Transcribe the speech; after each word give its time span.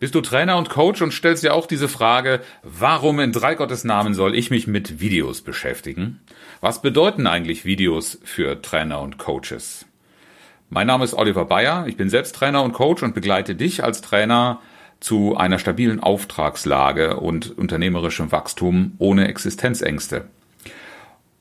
Bist 0.00 0.14
du 0.14 0.22
Trainer 0.22 0.56
und 0.56 0.70
Coach 0.70 1.02
und 1.02 1.12
stellst 1.12 1.44
dir 1.44 1.52
auch 1.52 1.66
diese 1.66 1.86
Frage, 1.86 2.40
warum 2.62 3.20
in 3.20 3.32
drei 3.32 3.54
Gottes 3.54 3.84
Namen 3.84 4.14
soll 4.14 4.34
ich 4.34 4.50
mich 4.50 4.66
mit 4.66 4.98
Videos 4.98 5.42
beschäftigen? 5.42 6.20
Was 6.62 6.80
bedeuten 6.80 7.26
eigentlich 7.26 7.66
Videos 7.66 8.18
für 8.24 8.62
Trainer 8.62 9.02
und 9.02 9.18
Coaches? 9.18 9.84
Mein 10.70 10.86
Name 10.86 11.04
ist 11.04 11.12
Oliver 11.12 11.44
Bayer, 11.44 11.84
ich 11.86 11.98
bin 11.98 12.08
selbst 12.08 12.34
Trainer 12.34 12.62
und 12.62 12.72
Coach 12.72 13.02
und 13.02 13.14
begleite 13.14 13.54
dich 13.54 13.84
als 13.84 14.00
Trainer 14.00 14.62
zu 15.00 15.36
einer 15.36 15.58
stabilen 15.58 16.00
Auftragslage 16.00 17.16
und 17.18 17.58
unternehmerischem 17.58 18.32
Wachstum 18.32 18.94
ohne 18.96 19.28
Existenzängste. 19.28 20.28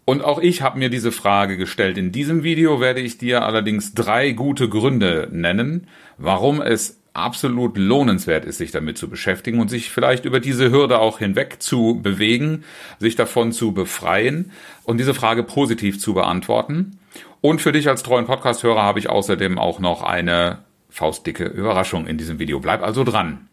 Und 0.03 0.21
auch 0.21 0.39
ich 0.39 0.63
habe 0.63 0.79
mir 0.79 0.89
diese 0.89 1.13
Frage 1.13 1.55
gestellt. 1.55 1.97
In 1.97 2.11
diesem 2.11 2.43
Video 2.43 2.81
werde 2.81 2.99
ich 2.99 3.17
dir 3.17 3.43
allerdings 3.43 3.93
drei 3.93 4.31
gute 4.31 4.67
Gründe 4.67 5.29
nennen, 5.31 5.87
warum 6.17 6.61
es 6.61 6.98
absolut 7.13 7.77
lohnenswert 7.77 8.45
ist, 8.45 8.57
sich 8.57 8.71
damit 8.71 8.97
zu 8.97 9.09
beschäftigen 9.09 9.59
und 9.59 9.69
sich 9.69 9.89
vielleicht 9.89 10.25
über 10.25 10.39
diese 10.39 10.71
Hürde 10.71 10.99
auch 10.99 11.19
hinweg 11.19 11.57
zu 11.59 11.99
bewegen, 12.01 12.63
sich 12.99 13.15
davon 13.15 13.51
zu 13.51 13.73
befreien 13.73 14.51
und 14.83 14.97
diese 14.97 15.13
Frage 15.13 15.43
positiv 15.43 15.99
zu 15.99 16.13
beantworten. 16.13 16.99
Und 17.41 17.61
für 17.61 17.71
dich 17.71 17.87
als 17.87 18.03
treuen 18.03 18.25
Podcast-Hörer 18.25 18.83
habe 18.83 18.99
ich 18.99 19.09
außerdem 19.09 19.57
auch 19.57 19.79
noch 19.79 20.03
eine 20.03 20.59
faustdicke 20.89 21.45
Überraschung 21.45 22.07
in 22.07 22.17
diesem 22.17 22.39
Video. 22.39 22.59
Bleib 22.59 22.83
also 22.83 23.03
dran. 23.03 23.49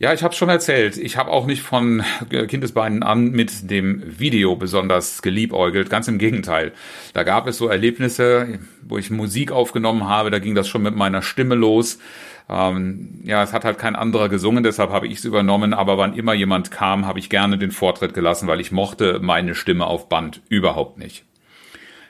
Ja, 0.00 0.12
ich 0.12 0.24
habe 0.24 0.32
es 0.32 0.38
schon 0.38 0.48
erzählt. 0.48 0.96
Ich 0.96 1.16
habe 1.16 1.30
auch 1.30 1.46
nicht 1.46 1.62
von 1.62 2.02
Kindesbeinen 2.28 3.04
an 3.04 3.30
mit 3.30 3.70
dem 3.70 4.02
Video 4.18 4.56
besonders 4.56 5.22
geliebäugelt. 5.22 5.88
Ganz 5.88 6.08
im 6.08 6.18
Gegenteil. 6.18 6.72
Da 7.12 7.22
gab 7.22 7.46
es 7.46 7.58
so 7.58 7.68
Erlebnisse, 7.68 8.58
wo 8.82 8.98
ich 8.98 9.10
Musik 9.10 9.52
aufgenommen 9.52 10.08
habe. 10.08 10.32
Da 10.32 10.40
ging 10.40 10.56
das 10.56 10.66
schon 10.66 10.82
mit 10.82 10.96
meiner 10.96 11.22
Stimme 11.22 11.54
los. 11.54 12.00
Ähm, 12.48 13.20
ja, 13.24 13.42
es 13.42 13.52
hat 13.52 13.64
halt 13.64 13.78
kein 13.78 13.96
anderer 13.96 14.28
gesungen, 14.28 14.62
deshalb 14.62 14.90
habe 14.90 15.06
ich 15.06 15.18
es 15.18 15.24
übernommen. 15.24 15.74
Aber 15.74 15.98
wann 15.98 16.14
immer 16.14 16.34
jemand 16.34 16.70
kam, 16.70 17.06
habe 17.06 17.18
ich 17.18 17.30
gerne 17.30 17.58
den 17.58 17.70
Vortritt 17.70 18.14
gelassen, 18.14 18.46
weil 18.48 18.60
ich 18.60 18.72
mochte 18.72 19.20
meine 19.20 19.54
Stimme 19.54 19.86
auf 19.86 20.08
Band 20.08 20.42
überhaupt 20.48 20.98
nicht. 20.98 21.24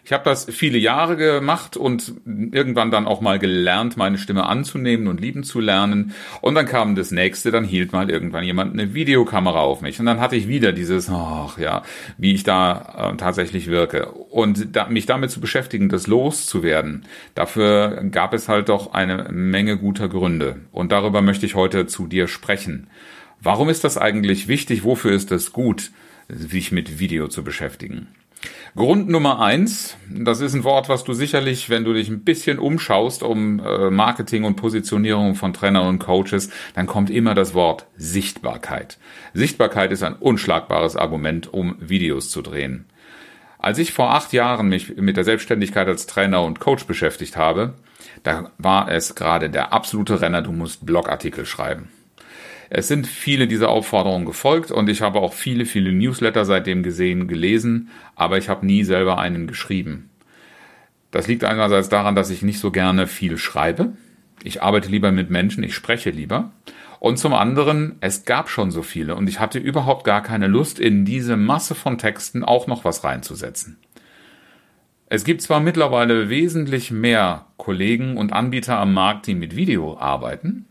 Ich 0.06 0.12
habe 0.12 0.24
das 0.24 0.44
viele 0.44 0.76
Jahre 0.76 1.16
gemacht 1.16 1.78
und 1.78 2.12
irgendwann 2.26 2.90
dann 2.90 3.06
auch 3.06 3.22
mal 3.22 3.38
gelernt, 3.38 3.96
meine 3.96 4.18
Stimme 4.18 4.44
anzunehmen 4.44 5.08
und 5.08 5.18
lieben 5.18 5.44
zu 5.44 5.60
lernen. 5.60 6.12
Und 6.42 6.56
dann 6.56 6.66
kam 6.66 6.94
das 6.94 7.10
nächste, 7.10 7.50
dann 7.50 7.64
hielt 7.64 7.94
mal 7.94 8.10
irgendwann 8.10 8.44
jemand 8.44 8.74
eine 8.74 8.92
Videokamera 8.92 9.60
auf 9.60 9.80
mich. 9.80 9.98
Und 9.98 10.04
dann 10.04 10.20
hatte 10.20 10.36
ich 10.36 10.46
wieder 10.46 10.72
dieses, 10.72 11.08
ach 11.08 11.56
ja, 11.56 11.82
wie 12.18 12.34
ich 12.34 12.42
da 12.42 13.12
äh, 13.12 13.16
tatsächlich 13.16 13.68
wirke. 13.68 14.10
Und 14.10 14.76
da, 14.76 14.88
mich 14.88 15.06
damit 15.06 15.30
zu 15.30 15.40
beschäftigen, 15.40 15.88
das 15.88 16.06
loszuwerden, 16.06 17.06
dafür 17.34 18.04
gab 18.10 18.34
es 18.34 18.46
halt 18.46 18.68
doch 18.68 18.92
eine 18.92 19.28
Menge 19.30 19.78
guter 19.78 20.10
Gründe. 20.10 20.56
Und 20.70 20.92
darüber 20.92 21.22
möchte 21.22 21.46
ich 21.46 21.54
heute 21.54 21.86
zu 21.86 22.06
dir 22.06 22.28
sprechen. 22.28 22.88
Warum 23.40 23.70
ist 23.70 23.84
das 23.84 23.96
eigentlich 23.96 24.48
wichtig? 24.48 24.84
Wofür 24.84 25.12
ist 25.12 25.32
es 25.32 25.54
gut, 25.54 25.92
sich 26.28 26.72
mit 26.72 26.98
Video 26.98 27.28
zu 27.28 27.42
beschäftigen? 27.42 28.08
Grund 28.76 29.08
Nummer 29.08 29.40
eins, 29.40 29.96
das 30.10 30.40
ist 30.40 30.54
ein 30.54 30.64
Wort, 30.64 30.88
was 30.88 31.04
du 31.04 31.12
sicherlich, 31.12 31.70
wenn 31.70 31.84
du 31.84 31.92
dich 31.92 32.08
ein 32.08 32.24
bisschen 32.24 32.58
umschaust 32.58 33.22
um 33.22 33.60
äh, 33.60 33.90
Marketing 33.90 34.44
und 34.44 34.56
Positionierung 34.56 35.36
von 35.36 35.52
Trainern 35.52 35.86
und 35.86 36.00
Coaches, 36.00 36.50
dann 36.74 36.86
kommt 36.86 37.08
immer 37.10 37.34
das 37.34 37.54
Wort 37.54 37.86
Sichtbarkeit. 37.96 38.98
Sichtbarkeit 39.32 39.92
ist 39.92 40.02
ein 40.02 40.16
unschlagbares 40.16 40.96
Argument, 40.96 41.52
um 41.52 41.76
Videos 41.78 42.30
zu 42.30 42.42
drehen. 42.42 42.86
Als 43.58 43.78
ich 43.78 43.92
vor 43.92 44.12
acht 44.12 44.32
Jahren 44.32 44.68
mich 44.68 44.96
mit 44.96 45.16
der 45.16 45.24
Selbstständigkeit 45.24 45.88
als 45.88 46.06
Trainer 46.06 46.42
und 46.42 46.60
Coach 46.60 46.84
beschäftigt 46.84 47.36
habe, 47.36 47.74
da 48.22 48.50
war 48.58 48.90
es 48.90 49.14
gerade 49.14 49.50
der 49.50 49.72
absolute 49.72 50.20
Renner, 50.20 50.42
du 50.42 50.52
musst 50.52 50.84
Blogartikel 50.84 51.46
schreiben. 51.46 51.88
Es 52.70 52.88
sind 52.88 53.06
viele 53.06 53.46
dieser 53.46 53.68
Aufforderungen 53.68 54.26
gefolgt 54.26 54.70
und 54.70 54.88
ich 54.88 55.02
habe 55.02 55.20
auch 55.20 55.32
viele, 55.32 55.66
viele 55.66 55.92
Newsletter 55.92 56.44
seitdem 56.44 56.82
gesehen, 56.82 57.28
gelesen, 57.28 57.90
aber 58.16 58.38
ich 58.38 58.48
habe 58.48 58.66
nie 58.66 58.84
selber 58.84 59.18
einen 59.18 59.46
geschrieben. 59.46 60.10
Das 61.10 61.28
liegt 61.28 61.44
einerseits 61.44 61.88
daran, 61.88 62.16
dass 62.16 62.30
ich 62.30 62.42
nicht 62.42 62.58
so 62.58 62.70
gerne 62.70 63.06
viel 63.06 63.38
schreibe. 63.38 63.92
Ich 64.42 64.62
arbeite 64.62 64.88
lieber 64.88 65.12
mit 65.12 65.30
Menschen, 65.30 65.62
ich 65.62 65.74
spreche 65.74 66.10
lieber. 66.10 66.50
Und 66.98 67.18
zum 67.18 67.34
anderen, 67.34 67.96
es 68.00 68.24
gab 68.24 68.48
schon 68.48 68.70
so 68.70 68.82
viele 68.82 69.14
und 69.14 69.28
ich 69.28 69.38
hatte 69.38 69.58
überhaupt 69.58 70.04
gar 70.04 70.22
keine 70.22 70.46
Lust, 70.46 70.80
in 70.80 71.04
diese 71.04 71.36
Masse 71.36 71.74
von 71.74 71.98
Texten 71.98 72.42
auch 72.42 72.66
noch 72.66 72.84
was 72.84 73.04
reinzusetzen. 73.04 73.78
Es 75.06 75.24
gibt 75.24 75.42
zwar 75.42 75.60
mittlerweile 75.60 76.30
wesentlich 76.30 76.90
mehr 76.90 77.46
Kollegen 77.58 78.16
und 78.16 78.32
Anbieter 78.32 78.78
am 78.78 78.94
Markt, 78.94 79.26
die 79.26 79.34
mit 79.34 79.54
Video 79.54 79.98
arbeiten, 79.98 80.64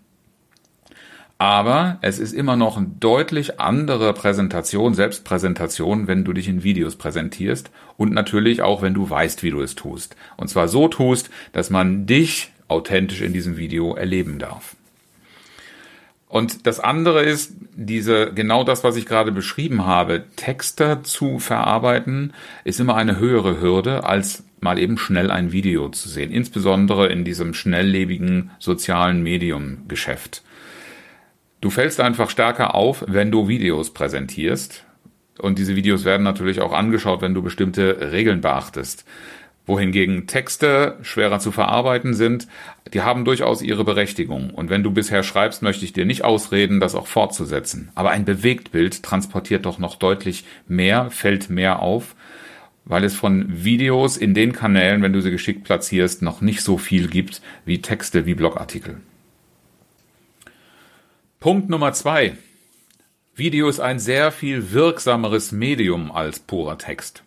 aber 1.43 1.97
es 1.99 2.19
ist 2.19 2.31
immer 2.31 2.55
noch 2.55 2.77
eine 2.77 2.87
deutlich 3.01 3.59
andere 3.59 4.13
Präsentation, 4.13 4.93
Selbstpräsentation, 4.93 6.07
wenn 6.07 6.23
du 6.23 6.31
dich 6.31 6.47
in 6.47 6.63
Videos 6.63 6.95
präsentierst 6.95 7.69
und 7.97 8.13
natürlich 8.13 8.61
auch, 8.61 8.81
wenn 8.81 8.93
du 8.93 9.09
weißt, 9.09 9.43
wie 9.43 9.49
du 9.49 9.61
es 9.61 9.75
tust. 9.75 10.15
Und 10.37 10.47
zwar 10.47 10.69
so 10.69 10.87
tust, 10.87 11.29
dass 11.51 11.69
man 11.69 12.05
dich 12.05 12.53
authentisch 12.69 13.19
in 13.19 13.33
diesem 13.33 13.57
Video 13.57 13.93
erleben 13.93 14.39
darf. 14.39 14.77
Und 16.29 16.65
das 16.65 16.79
andere 16.79 17.23
ist 17.23 17.51
diese, 17.75 18.31
genau 18.33 18.63
das, 18.63 18.85
was 18.85 18.95
ich 18.95 19.05
gerade 19.05 19.33
beschrieben 19.33 19.85
habe. 19.85 20.23
Texte 20.37 21.01
zu 21.03 21.39
verarbeiten 21.39 22.31
ist 22.63 22.79
immer 22.79 22.95
eine 22.95 23.19
höhere 23.19 23.59
Hürde, 23.59 24.05
als 24.05 24.45
mal 24.61 24.79
eben 24.79 24.97
schnell 24.97 25.29
ein 25.29 25.51
Video 25.51 25.89
zu 25.89 26.07
sehen. 26.07 26.31
Insbesondere 26.31 27.07
in 27.07 27.25
diesem 27.25 27.53
schnelllebigen 27.53 28.51
sozialen 28.59 29.21
Medium-Geschäft. 29.23 30.41
Du 31.63 31.69
fällst 31.69 32.01
einfach 32.01 32.29
stärker 32.29 32.75
auf, 32.75 33.05
wenn 33.07 33.31
du 33.31 33.47
Videos 33.47 33.93
präsentierst. 33.93 34.83
Und 35.39 35.57
diese 35.57 35.77
Videos 35.77 36.03
werden 36.03 36.23
natürlich 36.23 36.59
auch 36.59 36.73
angeschaut, 36.73 37.21
wenn 37.21 37.33
du 37.33 37.41
bestimmte 37.41 38.11
Regeln 38.11 38.41
beachtest. 38.41 39.05
Wohingegen 39.65 40.27
Texte 40.27 40.97
schwerer 41.03 41.39
zu 41.39 41.53
verarbeiten 41.53 42.15
sind, 42.15 42.49
die 42.93 42.99
haben 42.99 43.23
durchaus 43.23 43.61
ihre 43.61 43.85
Berechtigung. 43.85 44.49
Und 44.49 44.69
wenn 44.69 44.83
du 44.83 44.91
bisher 44.91 45.23
schreibst, 45.23 45.61
möchte 45.61 45.85
ich 45.85 45.93
dir 45.93 46.03
nicht 46.03 46.25
ausreden, 46.25 46.81
das 46.81 46.95
auch 46.95 47.07
fortzusetzen. 47.07 47.93
Aber 47.95 48.09
ein 48.11 48.25
Bewegtbild 48.25 49.01
transportiert 49.01 49.65
doch 49.65 49.79
noch 49.79 49.95
deutlich 49.95 50.43
mehr, 50.67 51.11
fällt 51.11 51.49
mehr 51.49 51.79
auf, 51.79 52.17
weil 52.83 53.05
es 53.05 53.15
von 53.15 53.63
Videos 53.63 54.17
in 54.17 54.33
den 54.33 54.51
Kanälen, 54.51 55.01
wenn 55.01 55.13
du 55.13 55.21
sie 55.21 55.31
geschickt 55.31 55.63
platzierst, 55.63 56.23
noch 56.23 56.41
nicht 56.41 56.59
so 56.59 56.77
viel 56.77 57.07
gibt 57.07 57.41
wie 57.63 57.81
Texte, 57.81 58.25
wie 58.25 58.33
Blogartikel. 58.33 58.97
Punkt 61.43 61.69
Nummer 61.69 61.91
zwei. 61.91 62.37
Video 63.35 63.67
ist 63.67 63.81
ein 63.81 63.99
sehr 63.99 64.31
viel 64.31 64.71
wirksameres 64.71 65.51
Medium 65.51 66.09
als 66.09 66.39
purer 66.39 66.77
Text. 66.77 67.25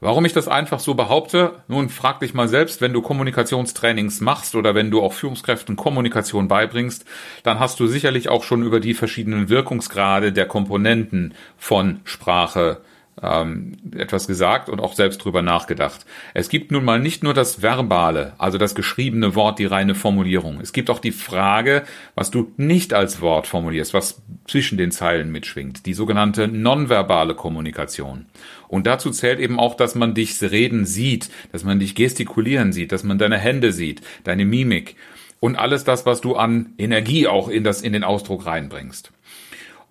Warum 0.00 0.24
ich 0.24 0.32
das 0.32 0.48
einfach 0.48 0.80
so 0.80 0.94
behaupte? 0.94 1.62
Nun 1.68 1.88
frag 1.88 2.18
dich 2.18 2.34
mal 2.34 2.48
selbst, 2.48 2.80
wenn 2.80 2.92
du 2.92 3.00
Kommunikationstrainings 3.00 4.20
machst 4.22 4.56
oder 4.56 4.74
wenn 4.74 4.90
du 4.90 5.00
auch 5.00 5.12
Führungskräften 5.12 5.76
Kommunikation 5.76 6.48
beibringst, 6.48 7.04
dann 7.44 7.60
hast 7.60 7.78
du 7.78 7.86
sicherlich 7.86 8.28
auch 8.28 8.42
schon 8.42 8.64
über 8.64 8.80
die 8.80 8.92
verschiedenen 8.92 9.48
Wirkungsgrade 9.48 10.32
der 10.32 10.46
Komponenten 10.46 11.34
von 11.56 12.00
Sprache, 12.02 12.80
ähm, 13.20 13.76
etwas 13.96 14.26
gesagt 14.26 14.68
und 14.68 14.80
auch 14.80 14.94
selbst 14.94 15.18
drüber 15.18 15.42
nachgedacht. 15.42 16.06
Es 16.34 16.48
gibt 16.48 16.70
nun 16.70 16.84
mal 16.84 16.98
nicht 16.98 17.22
nur 17.22 17.34
das 17.34 17.62
Verbale, 17.62 18.32
also 18.38 18.58
das 18.58 18.74
geschriebene 18.74 19.34
Wort, 19.34 19.58
die 19.58 19.66
reine 19.66 19.94
Formulierung. 19.94 20.60
Es 20.60 20.72
gibt 20.72 20.88
auch 20.88 20.98
die 20.98 21.12
Frage, 21.12 21.82
was 22.14 22.30
du 22.30 22.52
nicht 22.56 22.94
als 22.94 23.20
Wort 23.20 23.46
formulierst, 23.46 23.92
was 23.92 24.22
zwischen 24.46 24.78
den 24.78 24.90
Zeilen 24.90 25.30
mitschwingt, 25.30 25.86
die 25.86 25.94
sogenannte 25.94 26.48
nonverbale 26.48 27.34
Kommunikation. 27.34 28.26
Und 28.68 28.86
dazu 28.86 29.10
zählt 29.10 29.40
eben 29.40 29.60
auch, 29.60 29.74
dass 29.74 29.94
man 29.94 30.14
dich 30.14 30.40
reden 30.40 30.86
sieht, 30.86 31.30
dass 31.52 31.64
man 31.64 31.78
dich 31.78 31.94
gestikulieren 31.94 32.72
sieht, 32.72 32.92
dass 32.92 33.04
man 33.04 33.18
deine 33.18 33.38
Hände 33.38 33.72
sieht, 33.72 34.00
deine 34.24 34.46
Mimik 34.46 34.96
und 35.42 35.56
alles 35.56 35.82
das, 35.82 36.06
was 36.06 36.20
du 36.20 36.36
an 36.36 36.72
Energie 36.78 37.26
auch 37.26 37.48
in 37.48 37.64
das, 37.64 37.82
in 37.82 37.92
den 37.92 38.04
Ausdruck 38.04 38.46
reinbringst. 38.46 39.12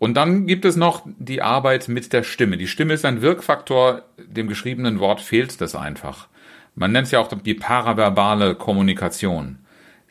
Und 0.02 0.16
dann 0.16 0.48
gibt 0.48 0.66
es 0.66 0.78
noch 0.78 1.04
die 1.20 1.44
Arbeit 1.44 1.88
mit 1.88 2.12
der 2.12 2.24
Stimme. 2.24 2.58
Die 2.58 2.66
Stimme 2.66 2.96
ist 2.96 3.06
ein 3.06 3.22
Wirkfaktor, 3.22 4.02
dem 4.18 4.48
geschriebenen 4.48 5.00
Wort 5.00 5.22
fehlt 5.22 5.62
das 5.62 5.76
einfach. 5.76 6.28
Man 6.74 6.92
nennt 6.92 7.06
es 7.06 7.12
ja 7.12 7.20
auch 7.20 7.32
die 7.32 7.54
paraverbale 7.54 8.56
Kommunikation. 8.56 9.60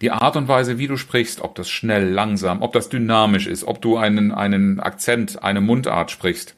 Die 0.01 0.13
Art 0.13 0.37
und 0.37 0.47
Weise, 0.47 0.79
wie 0.79 0.87
du 0.87 0.97
sprichst, 0.97 1.41
ob 1.41 1.57
das 1.57 1.69
schnell, 1.69 2.09
langsam, 2.09 2.63
ob 2.63 2.73
das 2.73 2.89
dynamisch 2.89 3.49
ist, 3.49 3.65
ob 3.65 3.83
du 3.83 3.97
einen, 3.97 4.31
einen 4.31 4.79
Akzent, 4.79 5.43
eine 5.43 5.61
Mundart 5.61 6.13
sprichst, 6.13 6.55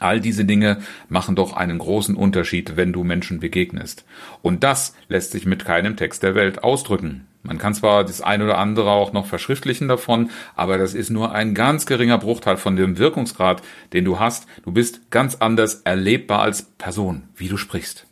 All 0.00 0.20
diese 0.20 0.44
Dinge 0.44 0.78
machen 1.08 1.36
doch 1.36 1.52
einen 1.52 1.78
großen 1.78 2.16
Unterschied, 2.16 2.76
wenn 2.76 2.92
du 2.92 3.04
Menschen 3.04 3.38
begegnest. 3.38 4.04
Und 4.42 4.64
das 4.64 4.94
lässt 5.08 5.30
sich 5.30 5.46
mit 5.46 5.64
keinem 5.64 5.96
Text 5.96 6.22
der 6.24 6.34
Welt 6.34 6.64
ausdrücken. 6.64 7.28
Man 7.46 7.58
kann 7.58 7.74
zwar 7.74 8.04
das 8.04 8.20
eine 8.20 8.44
oder 8.44 8.58
andere 8.58 8.90
auch 8.90 9.12
noch 9.12 9.26
verschriftlichen 9.26 9.86
davon, 9.88 10.30
aber 10.56 10.78
das 10.78 10.94
ist 10.94 11.10
nur 11.10 11.32
ein 11.32 11.54
ganz 11.54 11.86
geringer 11.86 12.18
Bruchteil 12.18 12.56
von 12.56 12.74
dem 12.76 12.98
Wirkungsgrad, 12.98 13.62
den 13.92 14.04
du 14.04 14.18
hast. 14.18 14.46
Du 14.64 14.72
bist 14.72 15.10
ganz 15.10 15.36
anders 15.36 15.82
erlebbar 15.82 16.40
als 16.42 16.62
Person, 16.62 17.28
wie 17.36 17.48
du 17.48 17.56
sprichst. 17.56 18.06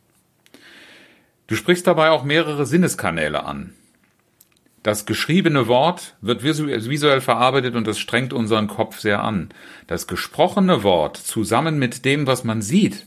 Du 1.48 1.56
sprichst 1.56 1.86
dabei 1.86 2.10
auch 2.10 2.24
mehrere 2.24 2.64
Sinneskanäle 2.64 3.44
an. 3.44 3.74
Das 4.84 5.06
geschriebene 5.06 5.66
Wort 5.66 6.14
wird 6.20 6.42
visuell 6.42 7.20
verarbeitet 7.20 7.74
und 7.74 7.86
das 7.86 7.98
strengt 7.98 8.32
unseren 8.32 8.68
Kopf 8.68 9.00
sehr 9.00 9.24
an. 9.24 9.48
Das 9.86 10.06
gesprochene 10.06 10.82
Wort 10.82 11.16
zusammen 11.16 11.78
mit 11.78 12.04
dem, 12.04 12.26
was 12.26 12.44
man 12.44 12.62
sieht, 12.62 13.06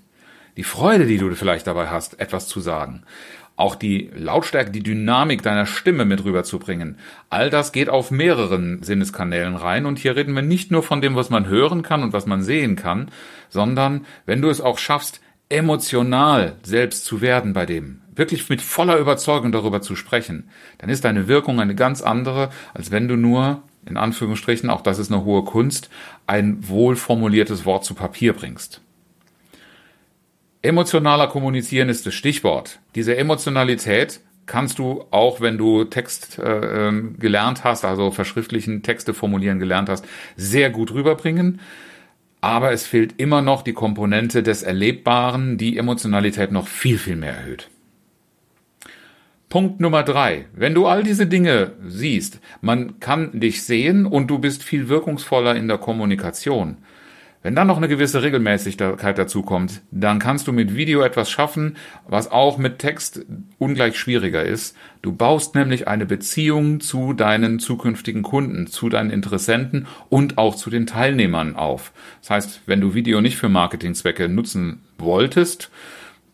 die 0.57 0.63
Freude, 0.63 1.05
die 1.05 1.19
du 1.19 1.33
vielleicht 1.35 1.67
dabei 1.67 1.87
hast, 1.87 2.19
etwas 2.19 2.47
zu 2.47 2.59
sagen, 2.59 3.03
auch 3.57 3.75
die 3.75 4.11
Lautstärke, 4.15 4.71
die 4.71 4.83
Dynamik 4.83 5.41
deiner 5.41 5.65
Stimme 5.65 6.05
mit 6.05 6.23
rüberzubringen. 6.23 6.97
All 7.29 7.49
das 7.49 7.71
geht 7.71 7.89
auf 7.89 8.11
mehreren 8.11 8.83
Sinneskanälen 8.83 9.55
rein 9.55 9.85
und 9.85 9.99
hier 9.99 10.15
reden 10.15 10.35
wir 10.35 10.43
nicht 10.43 10.71
nur 10.71 10.83
von 10.83 11.01
dem, 11.01 11.15
was 11.15 11.29
man 11.29 11.47
hören 11.47 11.81
kann 11.81 12.03
und 12.03 12.13
was 12.13 12.27
man 12.27 12.43
sehen 12.43 12.75
kann, 12.75 13.09
sondern 13.49 14.05
wenn 14.25 14.41
du 14.41 14.49
es 14.49 14.61
auch 14.61 14.77
schaffst, 14.77 15.21
emotional 15.49 16.55
selbst 16.61 17.05
zu 17.05 17.19
werden 17.21 17.53
bei 17.53 17.65
dem, 17.65 18.01
wirklich 18.15 18.47
mit 18.49 18.61
voller 18.61 18.97
Überzeugung 18.97 19.51
darüber 19.51 19.81
zu 19.81 19.95
sprechen, 19.95 20.49
dann 20.77 20.89
ist 20.89 21.03
deine 21.03 21.27
Wirkung 21.27 21.59
eine 21.59 21.75
ganz 21.75 22.01
andere, 22.01 22.49
als 22.73 22.91
wenn 22.91 23.07
du 23.07 23.15
nur, 23.15 23.63
in 23.87 23.97
Anführungsstrichen, 23.97 24.69
auch 24.69 24.81
das 24.81 24.99
ist 24.99 25.11
eine 25.11 25.23
hohe 25.23 25.43
Kunst, 25.43 25.89
ein 26.27 26.67
wohlformuliertes 26.67 27.65
Wort 27.65 27.85
zu 27.85 27.95
Papier 27.95 28.33
bringst. 28.33 28.81
Emotionaler 30.67 31.27
Kommunizieren 31.27 31.87
ist 31.87 32.05
das 32.05 32.13
Stichwort. 32.13 32.79
Diese 32.93 33.15
Emotionalität 33.15 34.19
kannst 34.47 34.79
du 34.79 35.05
auch, 35.11 35.39
wenn 35.39 35.57
du 35.57 35.85
Text 35.85 36.39
äh, 36.39 36.87
ähm, 36.87 37.15
gelernt 37.17 37.63
hast, 37.63 37.85
also 37.85 38.11
verschriftlichen 38.11 38.83
Texte 38.83 39.13
formulieren 39.13 39.59
gelernt 39.59 39.87
hast, 39.87 40.05
sehr 40.35 40.69
gut 40.69 40.91
rüberbringen. 40.91 41.61
Aber 42.41 42.73
es 42.73 42.85
fehlt 42.85 43.15
immer 43.17 43.41
noch 43.41 43.61
die 43.61 43.71
Komponente 43.71 44.43
des 44.43 44.61
Erlebbaren, 44.61 45.57
die 45.57 45.77
Emotionalität 45.77 46.51
noch 46.51 46.67
viel, 46.67 46.97
viel 46.97 47.15
mehr 47.15 47.37
erhöht. 47.37 47.69
Punkt 49.47 49.79
Nummer 49.79 50.03
drei. 50.03 50.47
Wenn 50.53 50.73
du 50.73 50.85
all 50.85 51.01
diese 51.01 51.27
Dinge 51.27 51.71
siehst, 51.85 52.41
man 52.59 52.99
kann 52.99 53.39
dich 53.39 53.63
sehen 53.63 54.05
und 54.05 54.27
du 54.27 54.39
bist 54.39 54.63
viel 54.63 54.89
wirkungsvoller 54.89 55.55
in 55.55 55.69
der 55.69 55.77
Kommunikation. 55.77 56.75
Wenn 57.43 57.55
dann 57.55 57.67
noch 57.67 57.77
eine 57.77 57.87
gewisse 57.87 58.23
Regelmäßigkeit 58.23 59.17
dazu 59.17 59.43
kommt, 59.43 59.81
dann 59.91 60.19
kannst 60.19 60.47
du 60.47 60.51
mit 60.51 60.75
Video 60.75 61.01
etwas 61.01 61.29
schaffen, 61.29 61.77
was 62.07 62.31
auch 62.31 62.57
mit 62.57 62.79
Text 62.79 63.25
ungleich 63.59 63.97
schwieriger 63.97 64.43
ist. 64.43 64.75
Du 65.01 65.13
baust 65.13 65.53
nämlich 65.53 65.87
eine 65.87 66.05
Beziehung 66.05 66.79
zu 66.79 67.13
deinen 67.13 67.59
zukünftigen 67.59 68.23
Kunden, 68.23 68.67
zu 68.67 68.89
deinen 68.89 69.11
Interessenten 69.11 69.87
und 70.09 70.37
auch 70.37 70.55
zu 70.55 70.69
den 70.69 70.87
Teilnehmern 70.87 71.55
auf. 71.55 71.93
Das 72.21 72.31
heißt, 72.31 72.61
wenn 72.65 72.81
du 72.81 72.95
Video 72.95 73.21
nicht 73.21 73.37
für 73.37 73.49
Marketingzwecke 73.49 74.27
nutzen 74.27 74.81
wolltest, 74.97 75.69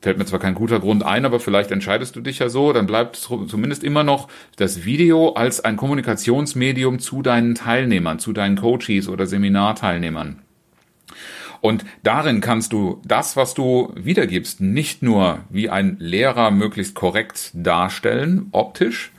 fällt 0.03 0.17
mir 0.17 0.25
zwar 0.25 0.39
kein 0.39 0.55
guter 0.55 0.79
Grund 0.79 1.03
ein, 1.03 1.25
aber 1.25 1.39
vielleicht 1.39 1.71
entscheidest 1.71 2.15
du 2.15 2.21
dich 2.21 2.39
ja 2.39 2.49
so, 2.49 2.73
dann 2.73 2.87
bleibt 2.87 3.15
zumindest 3.15 3.83
immer 3.83 4.03
noch 4.03 4.27
das 4.57 4.85
Video 4.85 5.33
als 5.33 5.63
ein 5.63 5.77
Kommunikationsmedium 5.77 6.99
zu 6.99 7.21
deinen 7.21 7.55
Teilnehmern, 7.55 8.19
zu 8.19 8.33
deinen 8.33 8.57
Coaches 8.57 9.07
oder 9.07 9.27
Seminarteilnehmern. 9.27 10.42
Und 11.61 11.85
darin 12.03 12.41
kannst 12.41 12.73
du 12.73 13.01
das, 13.05 13.35
was 13.35 13.53
du 13.53 13.93
wiedergibst, 13.95 14.61
nicht 14.61 15.01
nur 15.01 15.39
wie 15.49 15.69
ein 15.69 15.97
Lehrer 15.99 16.51
möglichst 16.51 16.93
korrekt 16.95 17.51
darstellen, 17.53 18.47
optisch, 18.51 19.11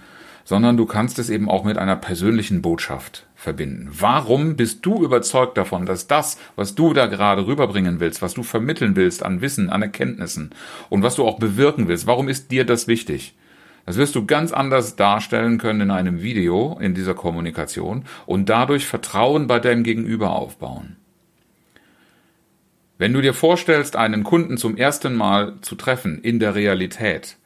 sondern 0.44 0.76
du 0.76 0.84
kannst 0.84 1.18
es 1.18 1.30
eben 1.30 1.48
auch 1.48 1.64
mit 1.64 1.78
einer 1.78 1.96
persönlichen 1.96 2.60
Botschaft 2.60 3.26
verbinden. 3.34 3.88
Warum 3.98 4.56
bist 4.56 4.84
du 4.84 5.02
überzeugt 5.02 5.56
davon, 5.56 5.86
dass 5.86 6.06
das, 6.06 6.38
was 6.56 6.74
du 6.74 6.92
da 6.92 7.06
gerade 7.06 7.46
rüberbringen 7.46 8.00
willst, 8.00 8.22
was 8.22 8.34
du 8.34 8.42
vermitteln 8.42 8.96
willst 8.96 9.22
an 9.22 9.40
Wissen, 9.40 9.70
an 9.70 9.82
Erkenntnissen 9.82 10.50
und 10.90 11.02
was 11.02 11.16
du 11.16 11.24
auch 11.24 11.38
bewirken 11.38 11.88
willst, 11.88 12.06
warum 12.06 12.28
ist 12.28 12.50
dir 12.50 12.64
das 12.64 12.88
wichtig? 12.88 13.34
Das 13.86 13.96
wirst 13.96 14.14
du 14.14 14.24
ganz 14.24 14.52
anders 14.52 14.96
darstellen 14.96 15.58
können 15.58 15.82
in 15.82 15.90
einem 15.90 16.22
Video, 16.22 16.78
in 16.80 16.94
dieser 16.94 17.14
Kommunikation 17.14 18.04
und 18.24 18.48
dadurch 18.48 18.86
Vertrauen 18.86 19.46
bei 19.46 19.60
deinem 19.60 19.82
Gegenüber 19.82 20.30
aufbauen. 20.30 20.96
Wenn 22.96 23.12
du 23.12 23.20
dir 23.20 23.34
vorstellst, 23.34 23.96
einen 23.96 24.22
Kunden 24.22 24.56
zum 24.56 24.76
ersten 24.76 25.14
Mal 25.14 25.54
zu 25.62 25.74
treffen 25.74 26.20
in 26.22 26.38
der 26.38 26.54
Realität 26.54 27.38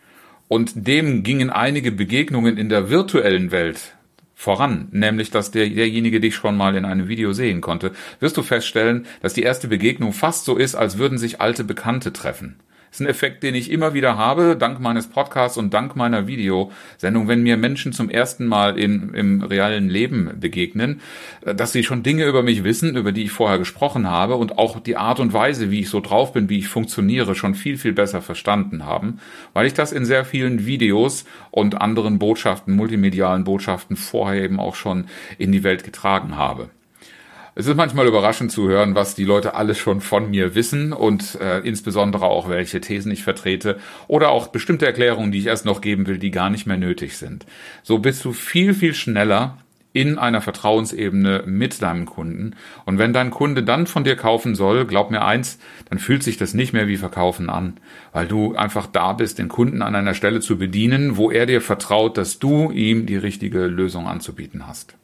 und 0.46 0.86
dem 0.86 1.22
gingen 1.22 1.48
einige 1.48 1.90
Begegnungen 1.90 2.58
in 2.58 2.68
der 2.68 2.90
virtuellen 2.90 3.50
Welt 3.50 3.96
voran, 4.34 4.88
nämlich 4.92 5.30
dass 5.30 5.50
der, 5.50 5.68
derjenige 5.70 6.20
dich 6.20 6.34
schon 6.34 6.56
mal 6.56 6.76
in 6.76 6.84
einem 6.84 7.08
Video 7.08 7.32
sehen 7.32 7.62
konnte, 7.62 7.92
wirst 8.20 8.36
du 8.36 8.42
feststellen, 8.42 9.06
dass 9.22 9.32
die 9.32 9.42
erste 9.42 9.68
Begegnung 9.68 10.12
fast 10.12 10.44
so 10.44 10.56
ist, 10.56 10.74
als 10.74 10.98
würden 10.98 11.16
sich 11.16 11.40
alte 11.40 11.64
Bekannte 11.64 12.12
treffen. 12.12 12.56
Das 12.90 13.00
ist 13.00 13.06
ein 13.06 13.10
Effekt, 13.10 13.42
den 13.42 13.54
ich 13.54 13.70
immer 13.70 13.92
wieder 13.92 14.16
habe, 14.16 14.56
dank 14.56 14.80
meines 14.80 15.08
Podcasts 15.08 15.58
und 15.58 15.74
dank 15.74 15.94
meiner 15.94 16.26
Videosendung, 16.26 17.28
wenn 17.28 17.42
mir 17.42 17.56
Menschen 17.56 17.92
zum 17.92 18.08
ersten 18.08 18.46
Mal 18.46 18.78
in, 18.78 19.12
im 19.12 19.42
realen 19.42 19.88
Leben 19.90 20.30
begegnen, 20.40 21.00
äh, 21.44 21.54
dass 21.54 21.72
sie 21.72 21.84
schon 21.84 22.02
Dinge 22.02 22.24
über 22.24 22.42
mich 22.42 22.64
wissen, 22.64 22.96
über 22.96 23.12
die 23.12 23.24
ich 23.24 23.30
vorher 23.30 23.58
gesprochen 23.58 24.08
habe 24.08 24.36
und 24.36 24.58
auch 24.58 24.80
die 24.80 24.96
Art 24.96 25.20
und 25.20 25.32
Weise, 25.32 25.70
wie 25.70 25.80
ich 25.80 25.90
so 25.90 26.00
drauf 26.00 26.32
bin, 26.32 26.48
wie 26.48 26.58
ich 26.58 26.68
funktioniere, 26.68 27.34
schon 27.34 27.54
viel, 27.54 27.76
viel 27.76 27.92
besser 27.92 28.22
verstanden 28.22 28.86
haben, 28.86 29.20
weil 29.52 29.66
ich 29.66 29.74
das 29.74 29.92
in 29.92 30.04
sehr 30.04 30.24
vielen 30.24 30.66
Videos 30.66 31.24
und 31.50 31.80
anderen 31.80 32.18
Botschaften, 32.18 32.74
multimedialen 32.74 33.44
Botschaften 33.44 33.96
vorher 33.96 34.42
eben 34.42 34.58
auch 34.58 34.74
schon 34.74 35.06
in 35.36 35.52
die 35.52 35.62
Welt 35.62 35.84
getragen 35.84 36.36
habe. 36.36 36.70
Es 37.58 37.66
ist 37.66 37.74
manchmal 37.74 38.06
überraschend 38.06 38.52
zu 38.52 38.68
hören, 38.68 38.94
was 38.94 39.16
die 39.16 39.24
Leute 39.24 39.56
alles 39.56 39.78
schon 39.78 40.00
von 40.00 40.30
mir 40.30 40.54
wissen 40.54 40.92
und 40.92 41.36
äh, 41.40 41.58
insbesondere 41.58 42.26
auch 42.26 42.48
welche 42.48 42.80
Thesen 42.80 43.10
ich 43.10 43.24
vertrete 43.24 43.80
oder 44.06 44.28
auch 44.28 44.46
bestimmte 44.46 44.86
Erklärungen, 44.86 45.32
die 45.32 45.40
ich 45.40 45.46
erst 45.46 45.64
noch 45.64 45.80
geben 45.80 46.06
will, 46.06 46.18
die 46.18 46.30
gar 46.30 46.50
nicht 46.50 46.68
mehr 46.68 46.76
nötig 46.76 47.16
sind. 47.16 47.46
So 47.82 47.98
bist 47.98 48.24
du 48.24 48.32
viel, 48.32 48.74
viel 48.74 48.94
schneller 48.94 49.58
in 49.92 50.18
einer 50.18 50.40
Vertrauensebene 50.40 51.42
mit 51.46 51.82
deinem 51.82 52.06
Kunden. 52.06 52.54
Und 52.84 52.98
wenn 52.98 53.12
dein 53.12 53.32
Kunde 53.32 53.64
dann 53.64 53.88
von 53.88 54.04
dir 54.04 54.14
kaufen 54.14 54.54
soll, 54.54 54.86
glaub 54.86 55.10
mir 55.10 55.24
eins, 55.24 55.58
dann 55.90 55.98
fühlt 55.98 56.22
sich 56.22 56.36
das 56.36 56.54
nicht 56.54 56.72
mehr 56.72 56.86
wie 56.86 56.96
Verkaufen 56.96 57.50
an, 57.50 57.78
weil 58.12 58.28
du 58.28 58.54
einfach 58.54 58.86
da 58.86 59.14
bist, 59.14 59.40
den 59.40 59.48
Kunden 59.48 59.82
an 59.82 59.96
einer 59.96 60.14
Stelle 60.14 60.38
zu 60.38 60.58
bedienen, 60.58 61.16
wo 61.16 61.32
er 61.32 61.46
dir 61.46 61.60
vertraut, 61.60 62.18
dass 62.18 62.38
du 62.38 62.70
ihm 62.70 63.06
die 63.06 63.16
richtige 63.16 63.66
Lösung 63.66 64.06
anzubieten 64.06 64.68
hast. 64.68 64.94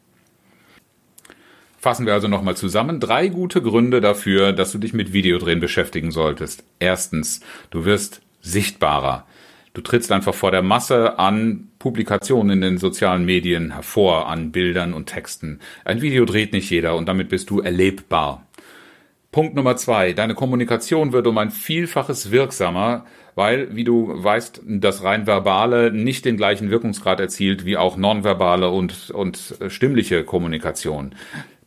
Fassen 1.85 2.07
wir 2.07 2.15
also 2.15 2.29
nochmal 2.29 2.57
zusammen. 2.57 2.99
Drei 2.99 3.29
gute 3.29 3.61
Gründe 3.61 4.01
dafür, 4.01 4.55
dass 4.55 4.73
du 4.73 4.79
dich 4.79 4.95
mit 4.95 5.13
Videodrehen 5.13 5.61
beschäftigen 5.61 6.13
solltest. 6.13 6.65
Erstens, 6.79 7.43
du 7.69 7.85
wirst 7.85 8.23
sichtbarer. 8.41 9.27
Du 9.75 9.83
trittst 9.83 10.11
einfach 10.11 10.33
vor 10.33 10.51
der 10.51 10.63
Masse 10.63 11.19
an 11.19 11.69
Publikationen 11.79 12.53
in 12.53 12.61
den 12.63 12.79
sozialen 12.79 13.27
Medien 13.27 13.75
hervor, 13.75 14.29
an 14.29 14.51
Bildern 14.51 14.95
und 14.95 15.11
Texten. 15.11 15.61
Ein 15.85 16.01
Video 16.01 16.25
dreht 16.25 16.55
nicht 16.55 16.71
jeder 16.71 16.97
und 16.97 17.07
damit 17.07 17.29
bist 17.29 17.51
du 17.51 17.61
erlebbar. 17.61 18.47
Punkt 19.31 19.55
Nummer 19.55 19.77
zwei. 19.77 20.15
Deine 20.15 20.35
Kommunikation 20.35 21.13
wird 21.13 21.27
um 21.27 21.37
ein 21.37 21.51
Vielfaches 21.51 22.31
wirksamer, 22.31 23.05
weil, 23.35 23.77
wie 23.77 23.85
du 23.85 24.11
weißt, 24.15 24.63
das 24.65 25.03
rein 25.03 25.27
verbale 25.27 25.93
nicht 25.93 26.25
den 26.25 26.39
gleichen 26.39 26.71
Wirkungsgrad 26.71 27.21
erzielt 27.21 27.67
wie 27.67 27.77
auch 27.77 27.99
nonverbale 27.99 28.71
und, 28.71 29.11
und 29.11 29.57
stimmliche 29.69 30.25
Kommunikation 30.25 31.15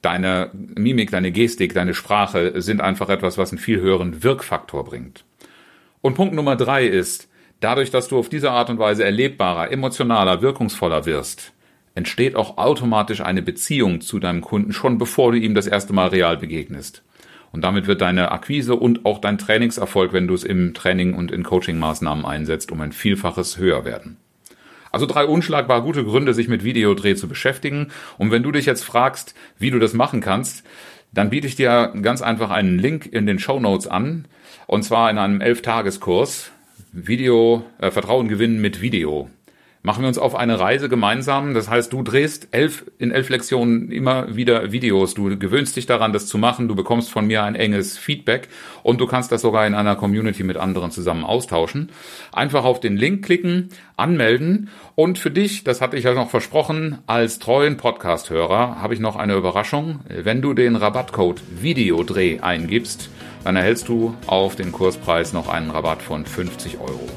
deine 0.01 0.51
Mimik, 0.53 1.11
deine 1.11 1.31
Gestik, 1.31 1.73
deine 1.73 1.93
Sprache 1.93 2.61
sind 2.61 2.81
einfach 2.81 3.09
etwas, 3.09 3.37
was 3.37 3.51
einen 3.51 3.59
viel 3.59 3.79
höheren 3.79 4.23
Wirkfaktor 4.23 4.83
bringt. 4.83 5.25
Und 6.01 6.15
Punkt 6.15 6.33
Nummer 6.33 6.55
drei 6.55 6.85
ist, 6.85 7.29
dadurch, 7.59 7.89
dass 7.89 8.07
du 8.07 8.17
auf 8.17 8.29
diese 8.29 8.51
Art 8.51 8.69
und 8.69 8.79
Weise 8.79 9.03
erlebbarer, 9.03 9.71
emotionaler, 9.71 10.41
wirkungsvoller 10.41 11.05
wirst, 11.05 11.53
entsteht 11.95 12.35
auch 12.35 12.57
automatisch 12.57 13.21
eine 13.21 13.41
Beziehung 13.41 14.01
zu 14.01 14.19
deinem 14.19 14.41
Kunden 14.41 14.71
schon 14.71 14.99
bevor 14.99 15.31
du 15.31 15.39
ihm 15.39 15.55
das 15.55 15.65
erste 15.65 15.93
Mal 15.93 16.09
real 16.09 16.37
begegnest. 16.37 17.03
Und 17.51 17.63
damit 17.63 17.87
wird 17.87 18.01
deine 18.01 18.31
Akquise 18.31 18.75
und 18.75 19.05
auch 19.05 19.19
dein 19.19 19.37
Trainingserfolg, 19.39 20.13
wenn 20.13 20.27
du 20.27 20.35
es 20.35 20.43
im 20.43 20.73
Training 20.73 21.15
und 21.15 21.31
in 21.31 21.43
Coachingmaßnahmen 21.43 22.25
einsetzt, 22.25 22.71
um 22.71 22.81
ein 22.81 22.91
Vielfaches 22.91 23.57
höher 23.57 23.83
werden. 23.83 24.17
Also 24.91 25.05
drei 25.05 25.25
unschlagbar 25.25 25.81
gute 25.81 26.03
Gründe, 26.03 26.33
sich 26.33 26.47
mit 26.47 26.63
Videodreh 26.63 27.15
zu 27.15 27.27
beschäftigen. 27.27 27.91
Und 28.17 28.31
wenn 28.31 28.43
du 28.43 28.51
dich 28.51 28.65
jetzt 28.65 28.83
fragst, 28.83 29.35
wie 29.57 29.71
du 29.71 29.79
das 29.79 29.93
machen 29.93 30.21
kannst, 30.21 30.63
dann 31.11 31.29
biete 31.29 31.47
ich 31.47 31.55
dir 31.55 31.93
ganz 32.01 32.21
einfach 32.21 32.51
einen 32.51 32.79
Link 32.79 33.05
in 33.05 33.25
den 33.25 33.39
Show 33.39 33.59
Notes 33.59 33.87
an. 33.87 34.27
Und 34.65 34.83
zwar 34.83 35.09
in 35.09 35.17
einem 35.17 35.41
Elf-Tageskurs. 35.41 36.51
Video, 36.91 37.65
äh, 37.79 37.91
Vertrauen 37.91 38.27
gewinnen 38.27 38.59
mit 38.59 38.81
Video. 38.81 39.29
Machen 39.87 40.03
wir 40.03 40.09
uns 40.09 40.17
auf 40.17 40.35
eine 40.35 40.59
Reise 40.59 40.89
gemeinsam. 40.89 41.53
Das 41.53 41.69
heißt, 41.69 41.93
du 41.93 42.03
drehst 42.03 42.49
elf, 42.51 42.83
in 42.97 43.11
elf 43.11 43.29
Lektionen 43.29 43.89
immer 43.89 44.35
wieder 44.35 44.73
Videos. 44.73 45.13
Du 45.13 45.39
gewöhnst 45.39 45.77
dich 45.77 45.85
daran, 45.85 46.11
das 46.11 46.27
zu 46.27 46.37
machen. 46.37 46.67
Du 46.67 46.75
bekommst 46.75 47.09
von 47.09 47.25
mir 47.25 47.43
ein 47.43 47.55
enges 47.55 47.97
Feedback 47.97 48.49
und 48.83 48.99
du 48.99 49.07
kannst 49.07 49.31
das 49.31 49.41
sogar 49.41 49.65
in 49.65 49.75
einer 49.75 49.95
Community 49.95 50.43
mit 50.43 50.57
anderen 50.57 50.91
zusammen 50.91 51.23
austauschen. 51.23 51.87
Einfach 52.33 52.65
auf 52.65 52.81
den 52.81 52.97
Link 52.97 53.23
klicken, 53.23 53.69
anmelden 53.95 54.69
und 54.95 55.19
für 55.19 55.31
dich, 55.31 55.63
das 55.63 55.79
hatte 55.79 55.95
ich 55.95 56.03
ja 56.03 56.13
noch 56.13 56.29
versprochen, 56.29 56.97
als 57.07 57.39
treuen 57.39 57.77
Podcast-Hörer 57.77 58.81
habe 58.81 58.93
ich 58.93 58.99
noch 58.99 59.15
eine 59.15 59.35
Überraschung. 59.35 60.01
Wenn 60.09 60.41
du 60.41 60.53
den 60.53 60.75
Rabattcode 60.75 61.41
Videodreh 61.61 62.41
eingibst, 62.41 63.09
dann 63.45 63.55
erhältst 63.55 63.87
du 63.87 64.15
auf 64.27 64.57
den 64.57 64.73
Kurspreis 64.73 65.31
noch 65.31 65.47
einen 65.47 65.71
Rabatt 65.71 66.01
von 66.01 66.25
50 66.25 66.77
Euro. 66.81 67.07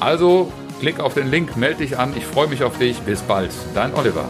Also 0.00 0.52
klick 0.80 1.00
auf 1.00 1.14
den 1.14 1.30
Link, 1.30 1.56
melde 1.56 1.78
dich 1.78 1.98
an. 1.98 2.14
Ich 2.16 2.24
freue 2.24 2.48
mich 2.48 2.62
auf 2.62 2.78
dich. 2.78 3.00
Bis 3.00 3.22
bald. 3.22 3.50
Dein 3.74 3.94
Oliver. 3.94 4.28